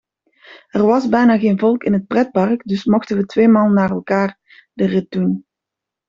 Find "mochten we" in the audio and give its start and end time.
2.85-3.25